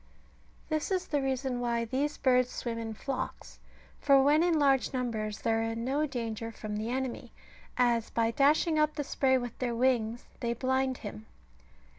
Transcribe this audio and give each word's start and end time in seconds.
This 0.69 0.89
is 0.89 1.05
the 1.05 1.21
reason 1.21 1.59
why 1.59 1.85
these 1.85 2.17
birds 2.17 2.49
swim 2.49 2.79
in 2.79 2.95
flocks, 2.95 3.59
for 3.99 4.19
when 4.19 4.41
in 4.41 4.57
large 4.57 4.93
numbers 4.93 5.37
they 5.41 5.51
are 5.51 5.61
in 5.61 5.85
no 5.85 6.07
danger 6.07 6.51
from 6.51 6.75
the 6.77 6.89
enemy; 6.89 7.31
as 7.77 8.09
by 8.09 8.31
dashing 8.31 8.79
up 8.79 8.95
the 8.95 9.03
spray 9.03 9.37
with 9.37 9.55
their 9.59 9.75
wings 9.75 10.25
they 10.39 10.53
blind 10.53 10.97
him. 11.05 11.27